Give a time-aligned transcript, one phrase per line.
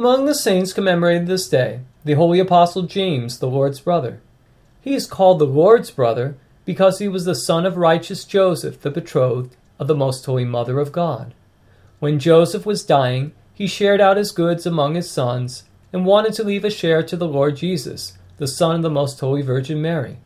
[0.00, 4.22] Among the saints commemorated this day, the holy apostle James, the Lord's brother.
[4.80, 8.90] He is called the Lord's brother because he was the son of righteous Joseph, the
[8.90, 11.34] betrothed of the most holy Mother of God.
[11.98, 16.44] When Joseph was dying, he shared out his goods among his sons and wanted to
[16.44, 20.16] leave a share to the Lord Jesus, the Son of the Most Holy Virgin Mary.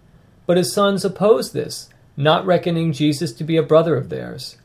[0.46, 4.56] But his sons opposed this, not reckoning Jesus to be a brother of theirs.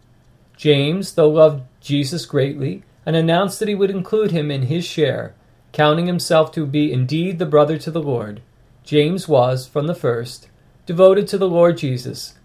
[0.56, 5.34] James, though loved Jesus greatly, and announced that he would include him in his share,
[5.72, 8.40] counting himself to be indeed the brother to the Lord.
[8.84, 10.48] James was, from the first,
[10.86, 12.36] devoted to the Lord Jesus.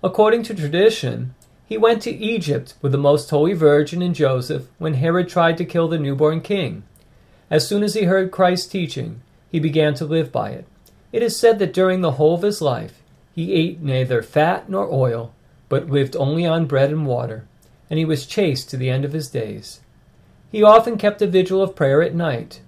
[0.00, 1.34] According to tradition,
[1.66, 5.64] he went to Egypt with the Most Holy Virgin and Joseph when Herod tried to
[5.64, 6.84] kill the newborn king.
[7.50, 10.66] As soon as he heard Christ's teaching, he began to live by it.
[11.10, 13.02] It is said that during the whole of his life,
[13.34, 15.34] he ate neither fat nor oil,
[15.68, 17.44] but lived only on bread and water,
[17.90, 19.80] and he was chaste to the end of his days.
[20.52, 22.60] He often kept a vigil of prayer at night.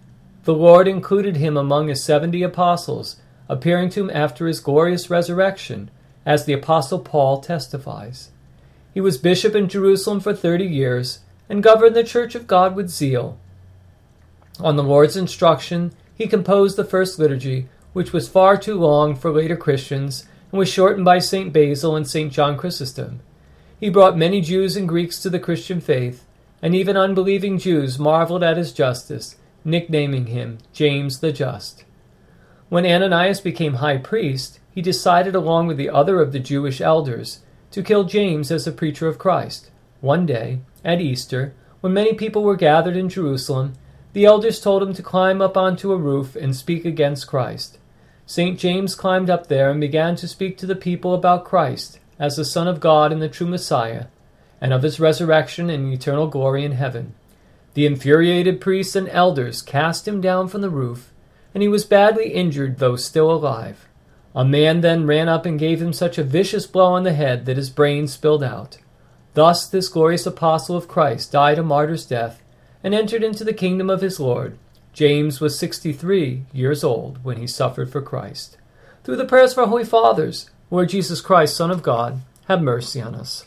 [0.45, 5.91] The Lord included him among his seventy apostles, appearing to him after his glorious resurrection,
[6.25, 8.31] as the Apostle Paul testifies.
[8.95, 12.89] He was bishop in Jerusalem for thirty years, and governed the Church of God with
[12.89, 13.39] zeal.
[14.61, 19.31] On the Lord's instruction, he composed the first liturgy, which was far too long for
[19.31, 21.53] later Christians and was shortened by St.
[21.53, 22.33] Basil and St.
[22.33, 23.21] John Chrysostom.
[23.79, 26.25] He brought many Jews and Greeks to the Christian faith,
[26.65, 31.85] and even unbelieving Jews marveled at his justice, nicknaming him James the Just.
[32.71, 37.41] When Ananias became high priest, he decided, along with the other of the Jewish elders,
[37.71, 39.71] to kill James as a preacher of Christ.
[40.01, 43.75] One day, at Easter, when many people were gathered in Jerusalem,
[44.15, 47.77] the elders told him to climb up onto a roof and speak against Christ.
[48.25, 48.59] St.
[48.59, 52.45] James climbed up there and began to speak to the people about Christ as the
[52.45, 54.07] Son of God and the true Messiah,
[54.61, 57.15] and of his resurrection and eternal glory in heaven.
[57.75, 61.13] The infuriated priests and elders cast him down from the roof,
[61.53, 63.89] and he was badly injured, though still alive.
[64.35, 67.47] A man then ran up and gave him such a vicious blow on the head
[67.47, 68.79] that his brains spilled out.
[69.35, 72.43] Thus, this glorious apostle of Christ died a martyr's death
[72.83, 74.59] and entered into the kingdom of his Lord.
[74.93, 78.57] James was sixty three years old when he suffered for Christ.
[79.03, 83.01] Through the prayers of our holy fathers, Lord Jesus Christ, Son of God, have mercy
[83.01, 83.47] on us.